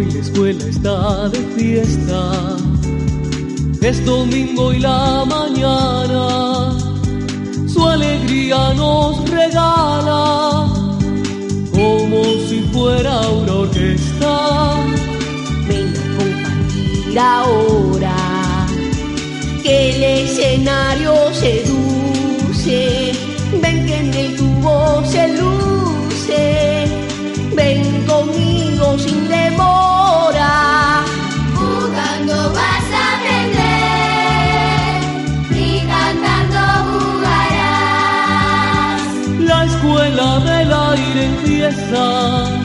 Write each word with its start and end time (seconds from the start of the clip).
Hoy 0.00 0.10
la 0.12 0.20
escuela 0.20 0.64
está 0.64 1.28
de 1.28 1.38
fiesta. 1.56 2.56
Es 3.82 4.02
domingo 4.06 4.72
y 4.72 4.78
la 4.78 5.26
mañana 5.26 6.74
su 7.66 7.86
alegría 7.86 8.72
nos 8.76 9.28
regala 9.28 10.66
como 11.70 12.24
si 12.48 12.60
fuera 12.72 13.28
una 13.28 13.52
orquesta. 13.52 14.76
Ven 15.68 15.92
a 15.94 16.04
compartir 16.16 17.18
ahora 17.18 18.66
que 19.62 19.90
el 19.90 20.02
escenario 20.02 21.14
seduce. 21.34 23.12
Ven 23.60 23.86
que 23.86 23.96
en 23.98 24.14
el 24.14 24.36
tubo 24.36 25.04
se 25.04 25.28
luce. 25.28 26.69
Del 41.20 42.59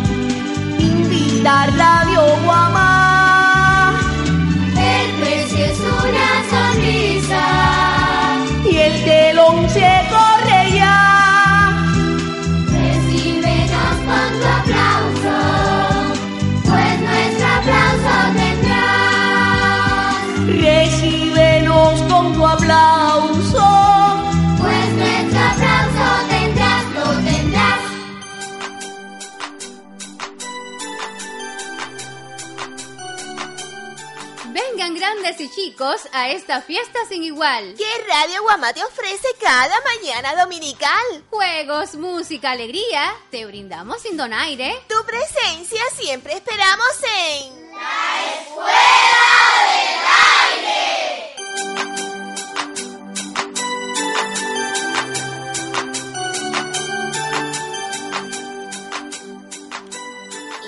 y 35.46 35.49
chicos 35.49 36.01
a 36.12 36.29
esta 36.29 36.62
fiesta 36.62 36.99
sin 37.07 37.24
igual. 37.24 37.76
¿Qué 37.77 37.85
Radio 38.07 38.41
Guamá 38.41 38.74
te 38.74 38.84
ofrece 38.84 39.27
cada 39.40 39.76
mañana 39.82 40.41
dominical? 40.41 41.24
Juegos, 41.29 41.96
música, 41.96 42.52
alegría, 42.52 43.13
te 43.29 43.46
brindamos 43.46 44.02
sin 44.02 44.18
donaire. 44.18 44.76
Tu 44.87 44.96
presencia 45.05 45.82
siempre 45.96 46.34
esperamos 46.34 46.87
en... 47.04 47.65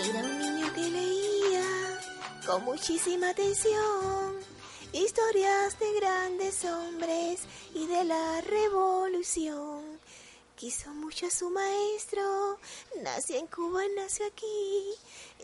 Era 0.09 0.19
un 0.19 0.39
niño 0.39 0.73
que 0.73 0.81
leía 0.81 1.99
con 2.45 2.63
muchísima 2.63 3.29
atención 3.29 4.26
historias 4.97 5.77
de 5.79 5.93
grandes 5.93 6.65
hombres 6.65 7.41
y 7.73 7.85
de 7.87 8.03
la 8.03 8.41
revolución. 8.41 9.99
Quiso 10.55 10.89
mucho 10.89 11.27
a 11.27 11.29
su 11.29 11.51
maestro, 11.51 12.57
nació 13.03 13.37
en 13.37 13.45
Cuba, 13.45 13.81
nació 13.95 14.25
aquí. 14.25 14.95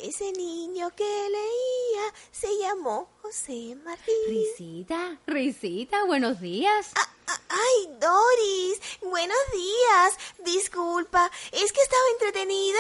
Ese 0.02 0.31
niño 0.31 0.90
que 0.96 1.03
leía 1.03 2.13
se 2.31 2.47
llamó 2.58 3.08
José 3.22 3.75
Martín. 3.84 4.16
Risita, 4.28 5.19
Risita, 5.28 6.03
buenos 6.06 6.42
días. 6.42 6.92
Ah, 6.96 7.09
ah, 7.28 7.40
Ay, 7.50 7.90
Doris, 8.00 8.80
buenos 9.02 9.38
días. 9.53 10.18
Disculpa, 10.44 11.30
es 11.52 11.72
que 11.72 11.81
estaba 11.81 12.03
entretenida. 12.13 12.80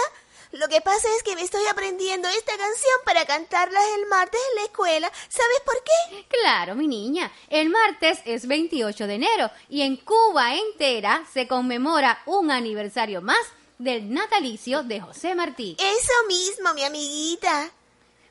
Lo 0.53 0.67
que 0.67 0.81
pasa 0.81 1.07
es 1.17 1.23
que 1.23 1.35
me 1.35 1.41
estoy 1.41 1.65
aprendiendo 1.65 2.27
esta 2.27 2.55
canción 2.55 2.93
para 3.05 3.25
cantarla 3.25 3.79
el 3.95 4.05
martes 4.05 4.39
en 4.51 4.55
la 4.57 4.61
escuela. 4.65 5.11
¿Sabes 5.27 5.59
por 5.65 5.83
qué? 5.83 6.25
Claro, 6.27 6.75
mi 6.75 6.87
niña, 6.87 7.31
el 7.49 7.71
martes 7.71 8.19
es 8.23 8.45
28 8.45 9.07
de 9.07 9.15
enero 9.15 9.49
y 9.67 9.81
en 9.81 9.97
Cuba 9.97 10.53
entera 10.53 11.25
se 11.33 11.47
conmemora 11.47 12.21
un 12.27 12.51
aniversario 12.51 13.23
más 13.23 13.43
del 13.79 14.13
natalicio 14.13 14.83
de 14.83 15.01
José 15.01 15.33
Martí. 15.33 15.75
Eso 15.79 16.27
mismo, 16.27 16.71
mi 16.75 16.83
amiguita. 16.83 17.71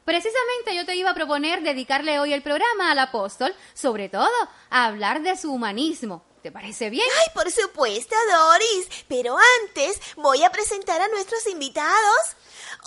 Precisamente 0.05 0.77
yo 0.77 0.87
te 0.87 0.95
iba 0.95 1.11
a 1.11 1.15
proponer 1.15 1.63
dedicarle 1.63 2.21
hoy 2.21 2.33
el 2.33 2.43
programa 2.43 2.93
al 2.93 3.01
apóstol, 3.01 3.53
sobre 3.75 4.09
todo 4.09 4.31
a 4.71 4.87
hablar 4.87 5.23
de 5.23 5.37
su 5.37 5.53
humanismo. 5.53 6.23
¿Te 6.43 6.51
parece 6.51 6.91
bien? 6.91 7.07
Ay, 7.21 7.29
por 7.35 7.49
supuesto, 7.53 8.17
Doris. 8.29 8.89
Pero 9.07 9.37
antes 9.61 10.01
voy 10.17 10.43
a 10.43 10.51
presentar 10.51 11.01
a 11.01 11.07
nuestros 11.07 11.47
invitados. 11.47 12.37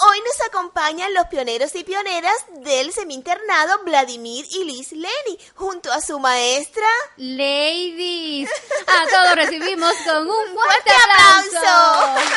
Hoy 0.10 0.20
nos 0.20 0.48
acompañan 0.50 1.14
los 1.14 1.28
pioneros 1.28 1.74
y 1.76 1.86
pioneras 1.86 2.36
del 2.50 2.92
seminternado 2.92 3.82
Vladimir 3.86 4.46
y 4.52 4.66
Liz 4.66 4.92
Leni, 4.92 5.40
junto 5.56 5.90
a 5.94 6.02
su 6.02 6.20
maestra. 6.20 6.86
Ladies, 7.16 8.50
a 8.88 9.08
todos 9.10 9.36
recibimos 9.36 9.94
con 10.06 10.30
un 10.30 10.48
fuerte 10.54 10.92
fuerte 10.92 10.92
aplauso. 11.14 11.58
aplauso. 11.58 12.36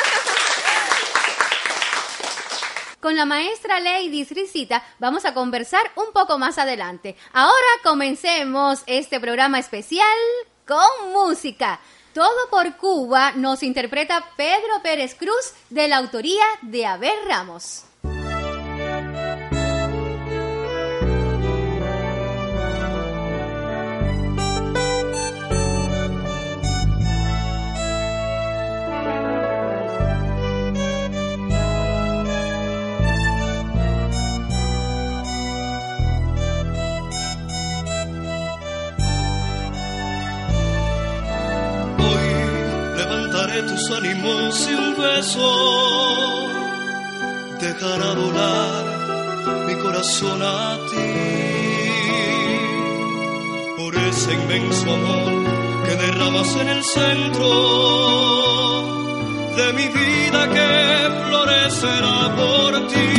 Con 3.01 3.17
la 3.17 3.25
maestra 3.27 3.81
Ladies 3.81 4.31
Risita 4.31 4.85
vamos 4.99 5.25
a 5.25 5.35
conversar 5.35 5.83
un 5.97 6.13
poco 6.13 6.39
más 6.39 6.59
adelante. 6.59 7.17
Ahora 7.33 7.67
comencemos 7.83 8.83
este 8.87 9.19
programa 9.21 9.59
especial 9.59 10.17
con 10.69 11.13
música. 11.13 11.81
Todo 12.13 12.51
por 12.51 12.77
Cuba 12.77 13.33
nos 13.33 13.63
interpreta 13.63 14.33
Pedro 14.37 14.83
Pérez 14.83 15.15
Cruz 15.15 15.55
de 15.71 15.89
la 15.89 15.97
autoría 15.97 16.45
de 16.63 16.85
Abel 16.85 17.17
Ramos. 17.27 17.88
Ánimos 43.91 44.69
y 44.69 44.75
un 44.75 44.97
beso 44.97 46.49
dejará 47.61 48.13
volar 48.15 48.85
mi 49.67 49.75
corazón 49.77 50.43
a 50.43 50.77
ti. 50.91 51.15
Por 53.77 53.95
ese 53.97 54.35
inmenso 54.35 54.93
amor 54.93 55.33
que 55.85 55.95
derramas 55.95 56.57
en 56.57 56.69
el 56.69 56.85
centro 56.85 57.49
de 59.57 59.73
mi 59.73 59.89
vida 59.89 60.41
que 60.55 60.71
florecerá 61.27 62.35
por 62.37 62.87
ti. 62.89 63.13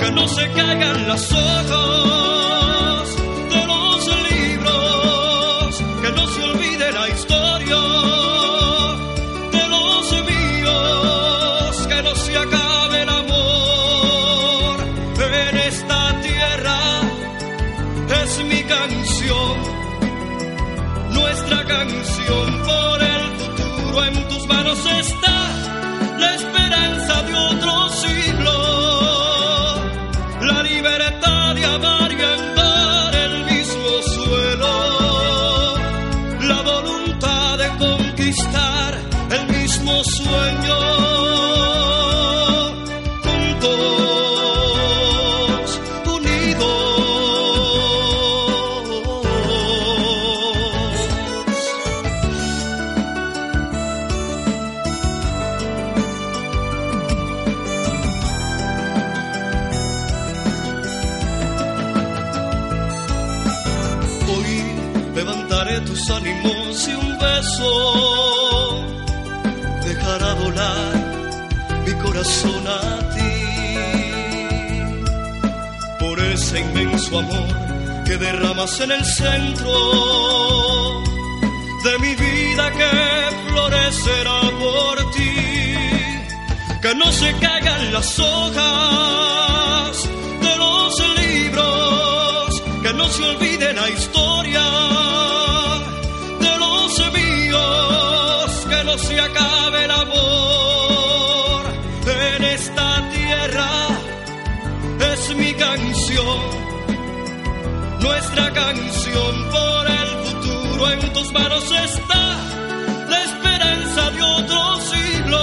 Que 0.00 0.10
no 0.12 0.28
se 0.28 0.50
caigan 0.52 1.08
las 1.08 1.32
hojas 1.32 2.13
Es 18.08 18.44
mi 18.44 18.62
canción, 18.64 19.58
nuestra 21.10 21.64
canción 21.64 22.62
por 22.62 23.02
el 23.02 23.38
futuro 23.38 24.04
en 24.04 24.28
tus 24.28 24.46
manos 24.46 24.78
está 24.86 25.33
beso 67.24 67.72
dejará 69.86 70.30
volar 70.42 70.94
mi 71.84 71.92
corazón 72.04 72.64
a 72.66 72.82
ti. 73.14 73.36
Por 76.02 76.16
ese 76.34 76.60
inmenso 76.60 77.18
amor 77.18 77.50
que 78.06 78.16
derramas 78.16 78.80
en 78.80 78.90
el 78.98 79.04
centro 79.04 79.74
de 81.86 81.92
mi 82.04 82.12
vida 82.14 82.64
que 82.78 82.92
florecerá 83.48 84.40
por 84.62 84.96
ti. 85.14 85.34
Que 86.82 86.94
no 86.94 87.08
se 87.20 87.30
caigan 87.44 87.92
las 87.92 88.18
hojas 88.18 89.92
de 90.46 90.54
los 90.62 90.92
libros, 91.22 92.62
que 92.82 92.92
no 92.92 93.06
se 93.08 93.22
olvide 93.32 93.72
la 93.72 93.88
historia 93.88 94.83
nuestra 108.00 108.52
canción 108.52 109.50
por 109.50 109.86
el 109.86 110.08
futuro 110.24 110.90
en 110.92 111.12
tus 111.12 111.32
manos 111.32 111.64
está 111.64 112.36
la 113.08 113.22
esperanza 113.24 114.10
de 114.10 114.22
otro 114.22 114.80
siglo. 114.92 115.42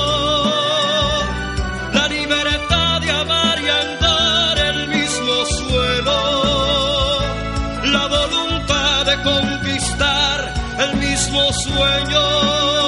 La 1.94 2.07
libertad 2.07 3.01
de 3.01 3.12
amar 3.12 3.62
y 3.62 3.68
andar 3.68 4.57
el 4.59 4.88
mismo 4.88 5.45
suelo. 5.45 6.19
La 7.83 8.07
voluntad 8.07 9.06
de 9.06 9.23
conquistar 9.23 10.53
el 10.79 10.97
mismo 10.97 11.51
sueño. 11.53 12.81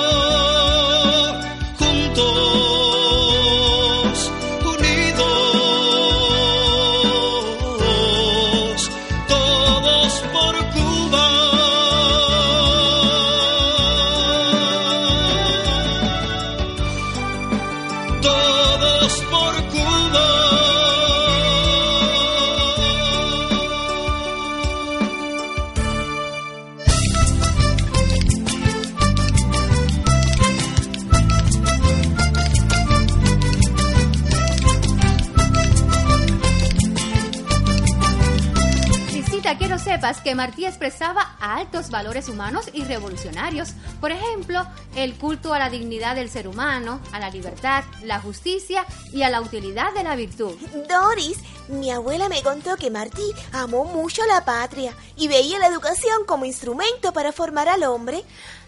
Sepas 40.04 40.20
que 40.20 40.36
Martí 40.36 40.66
expresaba 40.66 41.38
altos 41.40 41.90
valores 41.90 42.28
humanos 42.28 42.66
y 42.74 42.84
revolucionarios. 42.84 43.70
Por 44.02 44.12
ejemplo, 44.12 44.68
el 44.98 45.14
culto 45.14 45.54
a 45.54 45.60
la 45.60 45.70
dignidad 45.70 46.16
del 46.16 46.30
ser 46.30 46.50
humano, 46.50 47.00
a 47.14 47.22
la 47.22 47.30
libertad, 47.30 47.86
la 48.04 48.20
justicia 48.20 48.86
y 49.14 49.22
a 49.22 49.30
la 49.30 49.40
utilidad 49.40 49.94
de 49.94 50.04
la 50.04 50.18
virtud. 50.18 50.58
Doris, 50.90 51.38
mi 51.70 51.90
abuela 51.90 52.28
me 52.28 52.44
contó 52.44 52.76
que 52.76 52.92
Martí 52.92 53.24
amó 53.54 53.86
mucho 53.86 54.26
la 54.26 54.44
patria 54.44 54.94
y 55.16 55.30
veía 55.30 55.58
la 55.58 55.68
educación 55.68 56.26
como 56.26 56.44
instrumento 56.44 57.14
para 57.14 57.32
formar 57.32 57.70
al 57.70 57.84
hombre. 57.84 58.26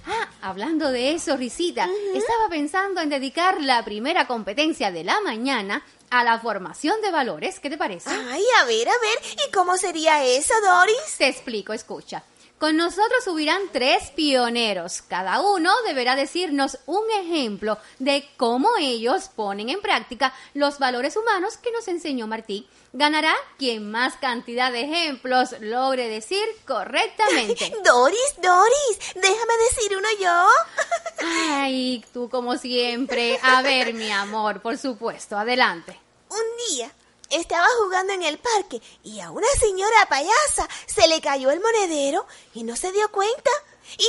Ah, 0.08 0.30
hablando 0.42 0.90
de 0.92 1.16
eso, 1.16 1.36
Risita, 1.36 1.90
estaba 2.14 2.48
pensando 2.50 3.02
en 3.02 3.10
dedicar 3.10 3.60
la 3.60 3.84
primera 3.84 4.26
competencia 4.26 4.90
de 4.90 5.04
la 5.04 5.20
mañana 5.20 5.84
a 6.10 6.24
la 6.24 6.40
formación 6.40 7.02
de 7.02 7.12
valores. 7.12 7.60
¿Qué 7.60 7.70
te 7.70 7.78
parece? 7.78 8.10
Ay, 8.10 8.44
a 8.62 8.66
ver, 8.66 8.88
a 8.88 8.92
ver, 8.92 9.38
¿y 9.48 9.52
cómo 9.52 9.78
sería 9.78 10.24
eso, 10.24 10.54
Doris? 10.64 11.18
Te 11.18 11.28
explico, 11.28 11.74
escucha. 11.74 12.24
Con 12.58 12.78
nosotros 12.78 13.22
subirán 13.26 13.64
tres 13.74 14.12
pioneros. 14.12 15.02
Cada 15.02 15.42
uno 15.42 15.72
deberá 15.86 16.16
decirnos 16.16 16.78
un 16.86 17.04
ejemplo 17.12 17.78
de 18.00 18.30
cómo 18.38 18.70
ellos 18.80 19.30
ponen 19.36 19.70
en 19.70 19.82
práctica 19.82 20.34
los 20.54 20.80
valores 20.80 21.18
humanos 21.18 21.58
que 21.58 21.72
nos 21.72 21.90
enseñó 21.90 22.28
Martí. 22.28 22.66
Ganará 22.94 23.34
quien 23.58 23.92
más 23.92 24.16
cantidad 24.16 24.72
de 24.72 24.84
ejemplos 24.84 25.54
logre 25.60 26.08
decir 26.08 26.46
correctamente. 26.66 27.74
Doris, 27.84 28.36
Doris, 28.42 29.00
déjame 29.16 29.54
decir 29.70 29.98
uno 29.98 30.08
yo. 30.22 30.48
Ay, 31.58 32.06
tú 32.14 32.30
como 32.30 32.58
siempre. 32.58 33.38
A 33.44 33.62
ver, 33.64 33.94
mi 33.94 34.10
amor, 34.12 34.62
por 34.62 34.78
supuesto, 34.78 35.38
adelante. 35.38 36.00
Un 36.30 36.70
día 36.70 36.90
estaba 37.30 37.68
jugando 37.80 38.14
en 38.14 38.24
el 38.24 38.38
parque 38.38 38.82
y 39.04 39.20
a 39.20 39.32
una 39.32 39.48
señora 39.60 40.06
payasa 40.10 40.68
se 40.86 41.08
le 41.08 41.22
cayó 41.22 41.52
el 41.52 41.60
monedero 41.60 42.26
y 42.54 42.64
no 42.64 42.76
se 42.76 42.92
dio 42.92 43.10
cuenta. 43.12 43.52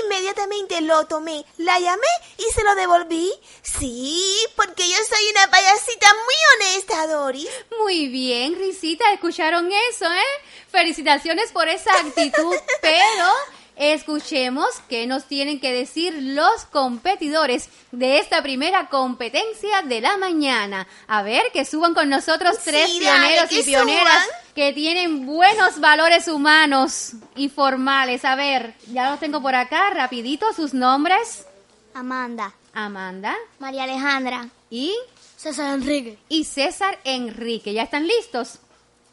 Inmediatamente 0.05 0.81
lo 0.81 1.07
tomé, 1.07 1.45
la 1.59 1.79
llamé 1.79 2.07
y 2.39 2.45
se 2.53 2.65
lo 2.65 2.75
devolví. 2.75 3.31
Sí, 3.63 4.35
porque 4.57 4.89
yo 4.89 4.97
soy 5.09 5.31
una 5.33 5.51
payasita 5.51 6.09
muy 6.15 6.35
honesta, 6.55 7.07
Doris. 7.09 7.49
Muy 7.79 8.09
bien, 8.09 8.57
Risita, 8.57 9.13
escucharon 9.13 9.71
eso, 9.91 10.07
¿eh? 10.11 10.43
Felicitaciones 10.71 11.53
por 11.53 11.69
esa 11.69 11.93
actitud, 11.93 12.55
pero 12.81 13.33
escuchemos 13.77 14.67
qué 14.89 15.07
nos 15.07 15.25
tienen 15.27 15.61
que 15.61 15.73
decir 15.73 16.15
los 16.21 16.65
competidores 16.73 17.69
de 17.93 18.19
esta 18.19 18.43
primera 18.43 18.89
competencia 18.89 19.83
de 19.83 20.01
la 20.01 20.17
mañana. 20.17 20.87
A 21.07 21.23
ver, 21.23 21.43
que 21.53 21.65
suban 21.65 21.95
con 21.95 22.09
nosotros 22.09 22.57
tres 22.65 22.91
Sí, 22.91 22.99
pioneros 23.01 23.53
y 23.53 23.63
pioneras 23.63 24.25
suban. 24.25 24.41
que 24.55 24.73
tienen 24.73 25.27
buenos 25.27 25.79
valores 25.81 26.27
humanos 26.29 27.13
y 27.35 27.49
formales. 27.49 28.25
A 28.25 28.35
ver, 28.35 28.75
ya 28.93 29.11
los 29.11 29.21
tengo 29.21 29.41
por 29.43 29.55
acá, 29.55 29.91
rapidito, 29.91 30.53
sus 30.55 30.73
nombres. 30.75 31.47
Amanda, 31.95 32.53
Amanda 32.75 33.35
María 33.59 33.85
Alejandra, 33.85 34.49
y 34.71 34.95
César 35.37 35.75
Enrique. 35.75 36.19
y 36.29 36.45
César 36.45 36.99
Enrique. 37.05 37.73
¿Ya 37.73 37.83
están 37.85 38.07
listos? 38.07 38.59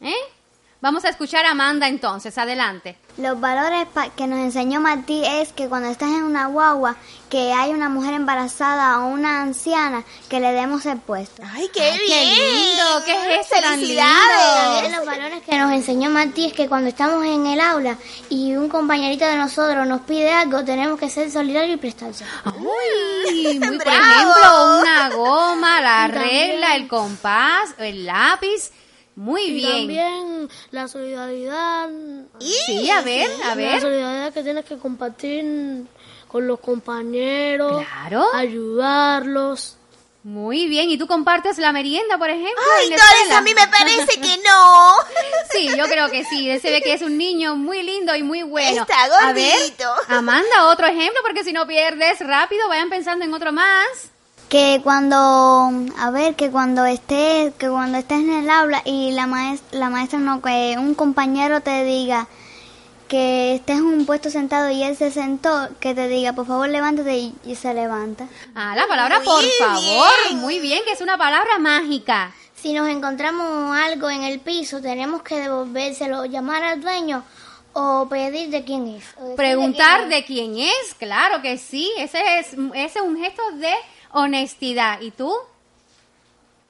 ¿Eh? 0.00 0.12
Vamos 0.84 1.06
a 1.06 1.08
escuchar 1.08 1.46
a 1.46 1.52
Amanda 1.52 1.88
entonces. 1.88 2.36
Adelante. 2.36 2.98
Los 3.16 3.40
valores 3.40 3.86
pa- 3.94 4.10
que 4.10 4.26
nos 4.26 4.38
enseñó 4.38 4.82
Martí 4.82 5.22
es 5.24 5.50
que 5.54 5.66
cuando 5.66 5.88
estás 5.88 6.10
en 6.10 6.24
una 6.24 6.48
guagua, 6.48 6.96
que 7.30 7.54
hay 7.54 7.70
una 7.70 7.88
mujer 7.88 8.12
embarazada 8.12 8.98
o 9.00 9.06
una 9.06 9.40
anciana, 9.40 10.04
que 10.28 10.40
le 10.40 10.52
demos 10.52 10.84
el 10.84 10.98
puesto. 10.98 11.40
Ay, 11.54 11.70
qué 11.72 11.80
Ay, 11.84 11.98
qué 11.98 12.04
bien. 12.04 12.34
lindo, 12.54 12.84
¿qué 13.06 13.12
es 13.40 13.46
eso 13.46 13.54
tan. 13.62 13.80
También 13.80 14.92
los 14.94 15.06
valores 15.06 15.42
que 15.42 15.56
nos 15.56 15.72
enseñó 15.72 16.10
Martí 16.10 16.44
es 16.48 16.52
que 16.52 16.68
cuando 16.68 16.90
estamos 16.90 17.24
en 17.24 17.46
el 17.46 17.60
aula 17.60 17.96
y 18.28 18.54
un 18.54 18.68
compañerito 18.68 19.24
de 19.24 19.36
nosotros 19.36 19.86
nos 19.86 20.02
pide 20.02 20.32
algo, 20.32 20.64
tenemos 20.64 21.00
que 21.00 21.08
ser 21.08 21.30
solidarios 21.30 21.76
y 21.76 21.80
prestarse. 21.80 22.26
Uy, 22.58 23.58
muy, 23.58 23.78
por 23.78 23.88
ejemplo, 23.88 24.78
una 24.82 25.08
goma, 25.14 25.80
la 25.80 26.08
Y 26.08 26.12
también- 26.12 26.50
regla, 26.50 26.76
el 26.76 26.88
compás, 26.88 27.70
el 27.78 28.04
lápiz. 28.04 28.70
Muy 29.16 29.42
Y 29.42 29.52
bien. 29.54 29.72
también 29.72 30.48
la 30.70 30.88
solidaridad. 30.88 31.88
Sí, 32.40 32.90
a 32.90 33.00
ver, 33.02 33.30
a 33.44 33.48
La 33.48 33.54
ver. 33.54 33.80
solidaridad 33.80 34.32
que 34.32 34.42
tienes 34.42 34.64
que 34.64 34.76
compartir 34.78 35.84
con 36.28 36.46
los 36.48 36.58
compañeros. 36.60 37.84
Claro. 37.86 38.24
Ayudarlos. 38.34 39.76
Muy 40.24 40.68
bien. 40.68 40.88
¿Y 40.88 40.96
tú 40.96 41.06
compartes 41.06 41.58
la 41.58 41.70
merienda, 41.70 42.16
por 42.16 42.30
ejemplo? 42.30 42.62
Ay, 42.80 42.88
la 42.88 42.96
Doris, 42.96 43.32
a 43.36 43.40
mí 43.42 43.52
me 43.54 43.68
parece 43.68 44.18
que 44.20 44.38
no. 44.42 44.94
Sí, 45.52 45.68
yo 45.76 45.84
creo 45.84 46.10
que 46.10 46.24
sí. 46.24 46.48
Él 46.50 46.60
se 46.60 46.70
ve 46.70 46.80
que 46.80 46.94
es 46.94 47.02
un 47.02 47.16
niño 47.18 47.54
muy 47.56 47.82
lindo 47.82 48.16
y 48.16 48.22
muy 48.22 48.42
bueno. 48.42 48.82
Está 48.82 49.04
A 49.28 49.32
ver, 49.34 49.52
gordito. 49.54 49.92
Amanda, 50.08 50.68
otro 50.68 50.86
ejemplo, 50.86 51.20
porque 51.22 51.44
si 51.44 51.52
no 51.52 51.66
pierdes 51.66 52.18
rápido, 52.20 52.66
vayan 52.68 52.88
pensando 52.88 53.24
en 53.24 53.34
otro 53.34 53.52
más. 53.52 53.86
Que 54.48 54.80
cuando, 54.84 55.16
a 55.98 56.10
ver, 56.10 56.36
que 56.36 56.50
cuando 56.50 56.84
estés, 56.84 57.52
que 57.54 57.68
cuando 57.68 57.98
estés 57.98 58.18
en 58.18 58.32
el 58.32 58.50
aula 58.50 58.82
y 58.84 59.10
la 59.12 59.26
maestra, 59.26 59.78
la 59.78 59.90
maestra 59.90 60.18
no, 60.18 60.40
que 60.42 60.76
un 60.78 60.94
compañero 60.94 61.60
te 61.60 61.84
diga 61.84 62.28
que 63.08 63.54
estés 63.54 63.78
en 63.78 63.84
un 63.84 64.06
puesto 64.06 64.30
sentado 64.30 64.70
y 64.70 64.82
él 64.82 64.96
se 64.96 65.10
sentó, 65.10 65.68
que 65.80 65.94
te 65.94 66.08
diga, 66.08 66.32
por 66.32 66.46
favor, 66.46 66.68
levántate 66.68 67.16
y, 67.16 67.34
y 67.44 67.54
se 67.54 67.74
levanta. 67.74 68.26
Ah, 68.54 68.74
la 68.76 68.86
palabra 68.86 69.18
Muy 69.18 69.24
por 69.26 69.40
bien. 69.40 69.52
favor. 69.58 70.32
Muy 70.34 70.58
bien, 70.60 70.82
que 70.84 70.92
es 70.92 71.00
una 71.00 71.18
palabra 71.18 71.58
mágica. 71.58 72.32
Si 72.54 72.72
nos 72.72 72.88
encontramos 72.88 73.76
algo 73.76 74.08
en 74.08 74.22
el 74.22 74.40
piso, 74.40 74.80
tenemos 74.80 75.22
que 75.22 75.38
devolvérselo, 75.40 76.24
llamar 76.24 76.62
al 76.62 76.80
dueño 76.80 77.24
o 77.74 78.06
pedir 78.08 78.48
de 78.50 78.64
quién 78.64 78.86
es. 78.88 79.04
Preguntar 79.36 79.98
quién 79.98 80.10
de 80.10 80.24
quién 80.24 80.58
es, 80.58 80.94
claro 80.98 81.42
que 81.42 81.58
sí. 81.58 81.90
Ese 81.98 82.38
es, 82.38 82.54
ese 82.74 82.98
es 82.98 83.04
un 83.04 83.18
gesto 83.18 83.42
de 83.56 83.74
honestidad. 84.14 85.00
¿Y 85.00 85.10
tú? 85.10 85.32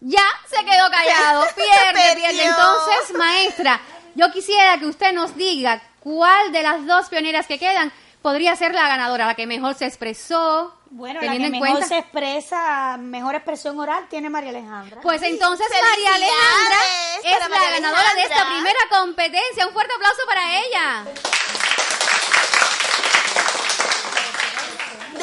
Ya 0.01 0.25
se 0.49 0.57
quedó 0.65 0.91
callado. 0.91 1.45
Pierde, 1.55 2.17
pierde. 2.17 2.45
Entonces, 2.45 3.17
maestra, 3.17 3.81
yo 4.15 4.31
quisiera 4.33 4.79
que 4.79 4.87
usted 4.87 5.13
nos 5.13 5.37
diga 5.37 5.81
cuál 6.01 6.53
de 6.53 6.63
las 6.63 6.85
dos 6.87 7.09
pioneras 7.09 7.47
que 7.47 7.59
quedan 7.59 7.93
podría 8.21 8.57
ser 8.57 8.75
la 8.75 8.89
ganadora, 8.89 9.27
la 9.27 9.35
que 9.35 9.47
mejor 9.47 9.75
se 9.75 9.87
expresó. 9.87 10.75
Bueno, 10.91 11.21
la 11.21 11.33
que 11.33 11.39
mejor 11.39 11.59
cuenta. 11.59 11.87
se 11.89 11.99
expresa, 11.99 12.97
mejor 12.99 13.35
expresión 13.35 13.79
oral 13.79 14.07
tiene 14.09 14.31
María 14.31 14.51
Alejandra. 14.51 15.01
Pues 15.03 15.21
entonces 15.23 15.67
¡Felicidades 15.67 15.91
María 15.91 16.15
Alejandra 16.15 16.79
es 17.25 17.39
la 17.39 17.49
María 17.49 17.71
ganadora 17.71 18.15
de 18.15 18.23
esta 18.23 18.47
primera 18.47 18.79
competencia. 18.91 19.67
Un 19.67 19.73
fuerte 19.73 19.93
aplauso 19.95 20.23
para 20.27 20.59
ella. 20.59 21.05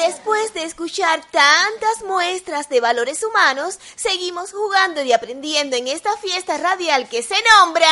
Después 0.07 0.51
de 0.55 0.63
escuchar 0.63 1.21
tantas 1.29 2.03
muestras 2.07 2.67
de 2.69 2.81
valores 2.81 3.21
humanos, 3.21 3.77
seguimos 3.95 4.51
jugando 4.51 5.03
y 5.03 5.13
aprendiendo 5.13 5.75
en 5.75 5.87
esta 5.87 6.17
fiesta 6.17 6.57
radial 6.57 7.07
que 7.07 7.21
se 7.21 7.35
nombra... 7.59 7.87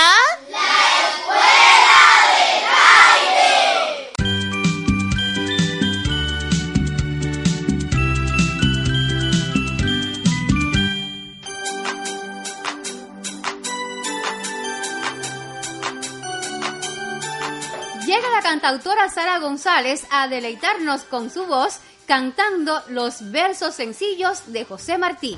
Llega 18.07 18.29
la 18.31 18.41
cantautora 18.41 19.07
Sara 19.09 19.37
González 19.37 20.07
a 20.09 20.27
deleitarnos 20.27 21.03
con 21.03 21.29
su 21.29 21.45
voz 21.45 21.79
cantando 22.09 22.81
los 22.87 23.29
versos 23.29 23.75
sencillos 23.75 24.41
de 24.47 24.65
José 24.65 24.97
Martí. 24.97 25.35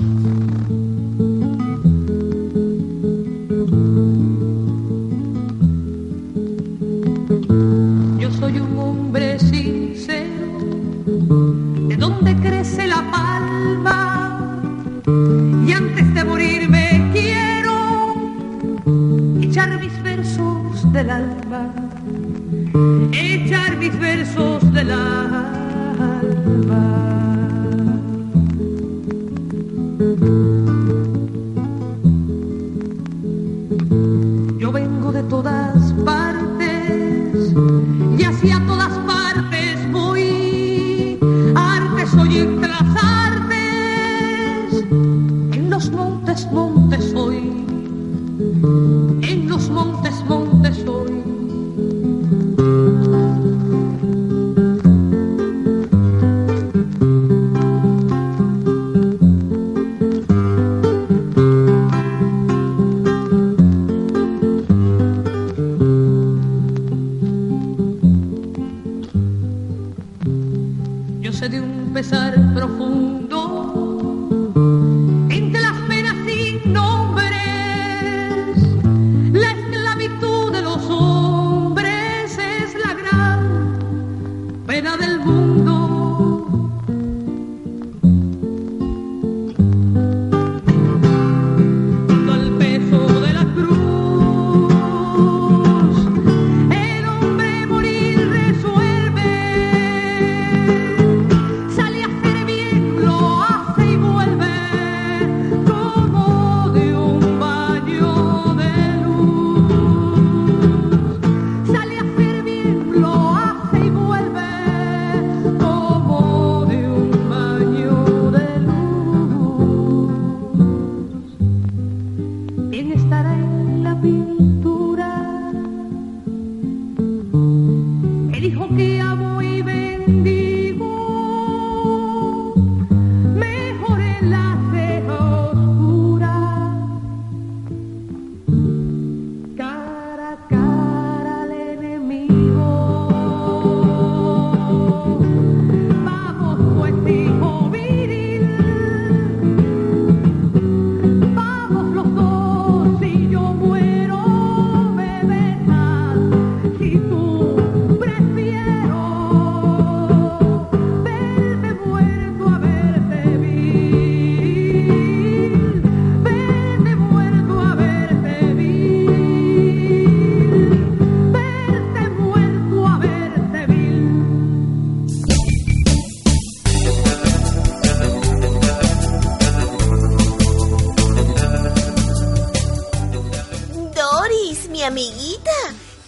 Yo 26.31 27.10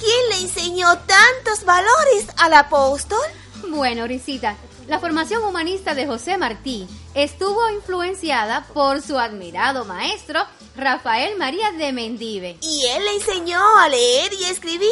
¿quién 0.03 0.29
le 0.29 0.45
enseñó 0.45 0.87
tantos 0.99 1.63
valores 1.65 2.27
al 2.37 2.53
apóstol? 2.53 3.19
Bueno, 3.69 4.05
Risita, 4.05 4.57
la 4.87 4.99
formación 4.99 5.43
humanista 5.43 5.95
de 5.95 6.05
José 6.05 6.37
Martí 6.37 6.87
estuvo 7.13 7.69
influenciada 7.69 8.65
por 8.73 9.01
su 9.01 9.17
admirado 9.17 9.85
maestro 9.85 10.41
Rafael 10.75 11.37
María 11.37 11.71
de 11.71 11.93
Mendive. 11.93 12.57
Y 12.61 12.85
él 12.87 13.05
le 13.05 13.15
enseñó 13.15 13.61
a 13.77 13.87
leer 13.87 14.33
y 14.33 14.43
escribir. 14.45 14.89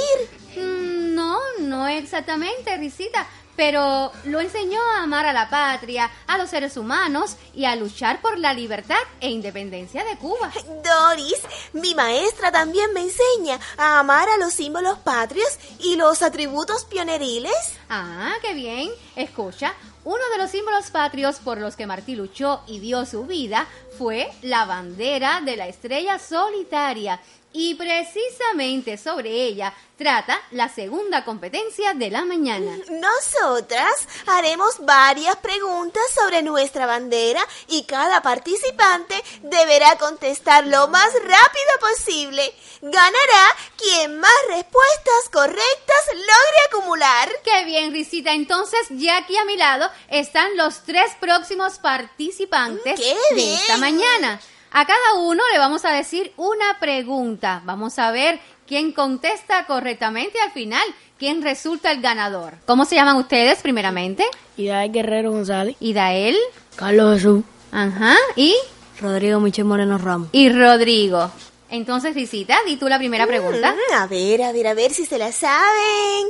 Mm, 0.56 1.15
No, 1.15 1.38
no 1.60 1.88
exactamente, 1.88 2.77
Risita, 2.77 3.27
pero 3.62 4.12
lo 4.24 4.39
enseñó 4.39 4.80
a 4.82 5.03
amar 5.03 5.27
a 5.27 5.34
la 5.34 5.48
patria, 5.48 6.10
a 6.25 6.39
los 6.39 6.50
seres 6.50 6.77
humanos 6.77 7.36
y 7.53 7.65
a 7.65 7.75
luchar 7.75 8.20
por 8.20 8.39
la 8.39 8.56
libertad 8.56 8.98
e 9.20 9.30
independencia 9.30 10.03
de 10.03 10.18
Cuba. 10.18 10.51
Doris, 10.84 11.39
mi 11.74 11.94
maestra 11.94 12.51
también 12.51 12.91
me 12.91 13.01
enseña 13.01 13.60
a 13.77 14.00
amar 14.00 14.27
a 14.30 14.38
los 14.38 14.53
símbolos 14.53 14.98
patrios 14.98 15.60
y 15.77 15.96
los 15.96 16.24
atributos 16.24 16.86
pioneriles. 16.86 17.53
Ah, 17.88 18.34
qué 18.41 18.56
bien. 18.56 18.89
Escucha, 19.15 19.75
uno 20.06 20.24
de 20.32 20.39
los 20.39 20.50
símbolos 20.50 20.89
patrios 20.89 21.36
por 21.36 21.60
los 21.60 21.75
que 21.75 21.86
Martí 21.86 22.15
luchó 22.15 22.63
y 22.65 22.80
dio 22.80 23.06
su 23.06 23.27
vida 23.27 23.68
fue 23.96 24.27
la 24.41 24.65
bandera 24.65 25.41
de 25.41 25.56
la 25.56 25.68
estrella 25.68 26.18
solitaria. 26.18 27.22
Y 27.53 27.75
precisamente 27.75 28.98
sobre 28.98 29.29
ella 29.29 29.74
trata 29.98 30.41
la 30.51 30.70
segunda 30.70 31.25
competencia 31.25 31.93
de 31.93 32.10
la 32.10 32.24
mañana. 32.24 32.77
Nosotras 32.89 34.08
haremos 34.25 34.79
varias 34.79 35.36
preguntas 35.36 36.01
sobre 36.15 36.41
nuestra 36.43 36.86
bandera 36.86 37.41
y 37.67 37.84
cada 37.84 38.22
participante 38.22 39.22
deberá 39.43 39.98
contestar 39.98 40.65
lo 40.65 40.88
más 40.88 41.13
rápido 41.13 41.89
posible. 41.89 42.53
Ganará 42.81 43.55
quien 43.77 44.20
más 44.20 44.31
respuestas 44.48 45.29
correctas 45.31 46.05
logre 46.13 46.60
acumular. 46.70 47.29
Qué 47.43 47.65
bien, 47.65 47.91
Risita. 47.91 48.31
Entonces, 48.31 48.79
ya 48.91 49.17
aquí 49.17 49.36
a 49.38 49.46
mi 49.46 49.58
lado 49.58 49.89
están 50.10 50.55
los 50.55 50.84
tres 50.84 51.12
próximos 51.20 51.79
participantes 51.79 53.00
¡Qué 53.00 53.36
de 53.36 53.53
esta 53.55 53.77
mañana. 53.77 54.39
A 54.72 54.86
cada 54.86 55.16
uno 55.20 55.44
le 55.51 55.60
vamos 55.60 55.84
a 55.84 55.92
decir 55.92 56.32
una 56.38 56.80
pregunta. 56.80 57.62
Vamos 57.66 58.00
a 58.00 58.12
ver 58.12 58.40
quién 58.66 58.94
contesta 58.94 59.66
correctamente 59.66 60.40
al 60.40 60.51
final, 60.51 60.84
quién 61.20 61.42
resulta 61.42 61.92
el 61.92 62.01
ganador. 62.01 62.54
¿Cómo 62.66 62.86
se 62.86 62.96
llaman 62.96 63.18
ustedes 63.18 63.62
primeramente? 63.62 64.24
Idael 64.56 64.92
Guerrero 64.94 65.32
González, 65.32 65.75
Idael, 65.82 66.38
Carlos 66.78 67.16
Jesús, 67.16 67.44
ajá, 67.74 68.16
y, 68.38 68.56
Rodrigo 69.01 69.42
Michel 69.42 69.66
Moreno 69.66 69.98
Ramos. 69.98 70.30
y 70.32 70.48
Rodrigo. 70.48 71.30
Entonces, 71.70 72.16
Risita, 72.16 72.58
di 72.66 72.78
tú 72.78 72.88
la 72.88 72.98
primera 72.98 73.28
pregunta. 73.28 73.74
Mm, 73.74 73.94
a 73.96 74.08
ver, 74.08 74.44
a 74.44 74.51
ver, 74.54 74.68
a 74.68 74.74
ver 74.74 74.92
si 74.92 75.06
se 75.06 75.18
la 75.18 75.34
saben. 75.34 76.28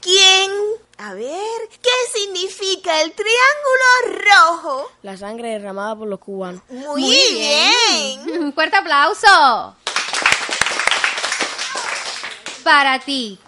¿Quién? 0.00 0.50
A 0.98 1.12
ver, 1.12 1.68
¿qué 1.82 1.90
significa 2.12 3.02
el 3.02 3.12
triángulo 3.12 4.22
rojo? 4.30 4.90
La 5.02 5.16
sangre 5.16 5.50
derramada 5.50 5.96
por 5.96 6.06
los 6.06 6.20
cubanos. 6.20 6.62
Muy, 6.68 7.02
bien. 7.32 8.42
Un 8.42 8.52
fuerte 8.52 8.76
aplauso. 8.76 9.74
Para 12.62 13.00
ti, 13.00 13.38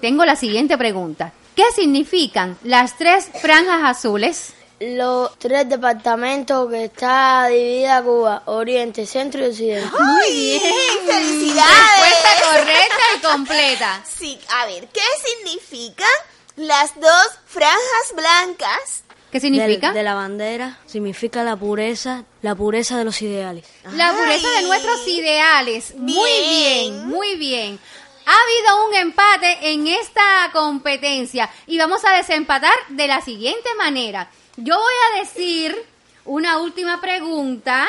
tengo 0.00 0.24
la 0.24 0.34
siguiente 0.34 0.76
pregunta. 0.76 1.32
¿Qué 1.54 1.64
significan 1.74 2.58
las 2.64 2.98
tres 2.98 3.30
franjas 3.40 3.84
azules? 3.84 4.52
Los 4.80 5.38
tres 5.38 5.68
departamentos 5.68 6.68
que 6.68 6.84
está 6.84 7.46
dividida 7.46 8.02
Cuba, 8.02 8.42
Oriente, 8.46 9.06
Centro 9.06 9.42
y 9.42 9.48
Occidente. 9.48 9.88
Muy 9.98 10.32
bien. 10.32 10.60
Felicidades. 11.06 11.72
Respuesta 12.00 12.28
correcta 12.50 13.02
y 13.16 13.20
completa. 13.20 14.04
Sí, 14.04 14.38
a 14.50 14.66
ver, 14.66 14.88
¿qué 14.88 15.00
significan 15.24 16.08
las 16.56 16.98
dos 17.00 17.38
franjas 17.46 18.14
blancas? 18.14 19.04
¿Qué 19.30 19.40
significa? 19.40 19.92
De 19.92 20.02
la 20.02 20.14
bandera 20.14 20.78
significa 20.86 21.42
la 21.44 21.56
pureza, 21.56 22.24
la 22.42 22.54
pureza 22.54 22.96
de 22.96 23.04
los 23.04 23.20
ideales. 23.22 23.66
La 23.92 24.12
pureza 24.12 24.48
de 24.50 24.62
nuestros 24.62 25.06
ideales. 25.06 25.94
Muy 25.96 26.30
Bien. 26.30 26.48
bien, 26.48 27.06
muy 27.08 27.36
bien. 27.36 27.78
Ha 28.24 28.32
habido 28.32 28.88
un 28.88 28.94
empate 28.94 29.72
en 29.72 29.86
esta 29.86 30.50
competencia 30.52 31.50
y 31.66 31.78
vamos 31.78 32.04
a 32.04 32.16
desempatar 32.16 32.74
de 32.88 33.06
la 33.06 33.20
siguiente 33.20 33.68
manera. 33.76 34.30
Yo 34.56 34.76
voy 34.76 34.94
a 35.12 35.20
decir 35.20 35.76
una 36.24 36.58
última 36.58 37.00
pregunta 37.00 37.86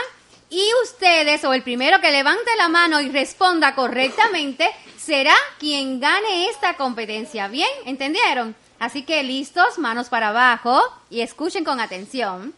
y 0.50 0.64
ustedes 0.84 1.44
o 1.44 1.54
el 1.54 1.64
primero 1.64 2.00
que 2.00 2.12
levante 2.12 2.50
la 2.58 2.70
mano 2.70 3.02
y 3.02 3.10
responda 3.10 3.76
correctamente 3.76 4.70
será 4.98 5.34
quien 5.60 6.00
gane 6.00 6.50
esta 6.50 6.76
competencia. 6.76 7.48
¿Bien? 7.48 7.70
¿Entendieron? 7.86 8.56
Así 8.80 9.04
que 9.04 9.24
listos, 9.24 9.78
manos 9.80 10.10
para 10.10 10.30
abajo 10.30 10.82
y 11.10 11.22
escuchen 11.22 11.64
con 11.64 11.80
atención. 11.80 12.54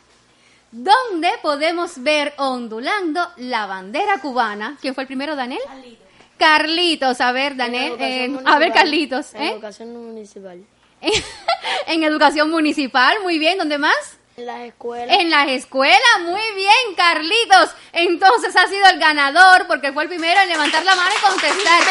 ¿Dónde 0.71 1.31
podemos 1.41 2.03
ver 2.03 2.33
ondulando 2.37 3.27
la 3.37 3.65
bandera 3.65 4.19
cubana? 4.21 4.77
¿Quién 4.81 4.93
fue 4.93 5.03
el 5.03 5.07
primero, 5.07 5.35
Daniel? 5.35 5.61
Carlitos. 6.37 7.21
A 7.21 7.31
ver, 7.31 7.55
Daniel. 7.55 7.95
eh, 7.99 8.39
a 8.45 8.59
ver, 8.59 8.71
Carlitos. 8.71 9.33
En 9.33 9.41
¿eh? 9.41 9.51
educación 9.51 9.93
municipal. 9.93 10.63
en 11.87 12.03
educación 12.03 12.51
municipal, 12.51 13.17
muy 13.23 13.39
bien. 13.39 13.57
¿Dónde 13.57 13.77
más? 13.77 14.18
En 14.39 14.45
las 14.45 14.61
escuelas. 14.61 15.19
En 15.19 15.29
las 15.29 15.47
escuelas, 15.49 16.21
muy 16.21 16.41
bien, 16.55 16.95
Carlitos. 16.95 17.71
Entonces 17.91 18.55
ha 18.55 18.67
sido 18.67 18.87
el 18.87 18.97
ganador 18.97 19.67
porque 19.67 19.91
fue 19.91 20.03
el 20.03 20.09
primero 20.09 20.39
en 20.39 20.47
levantar 20.47 20.83
la 20.85 20.95
mano 20.95 21.11
y 21.17 21.21
contestar. 21.21 21.81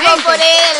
¡Bravo 0.00 0.22
por 0.22 0.34
él! 0.34 0.76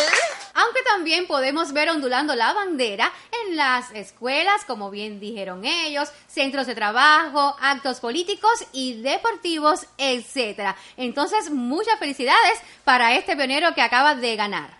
Aunque 0.53 0.81
también 0.83 1.27
podemos 1.27 1.73
ver 1.73 1.89
ondulando 1.89 2.33
la 2.33 2.53
bandera 2.53 3.11
en 3.45 3.57
las 3.57 3.91
escuelas, 3.91 4.63
como 4.65 4.89
bien 4.89 5.19
dijeron 5.19 5.65
ellos, 5.65 6.09
centros 6.27 6.65
de 6.65 6.75
trabajo, 6.75 7.55
actos 7.59 7.99
políticos 7.99 8.65
y 8.71 9.01
deportivos, 9.01 9.85
etcétera. 9.97 10.77
Entonces, 10.95 11.51
muchas 11.51 11.99
felicidades 11.99 12.59
para 12.85 13.15
este 13.15 13.35
pionero 13.35 13.75
que 13.75 13.81
acaba 13.81 14.15
de 14.15 14.35
ganar. 14.37 14.76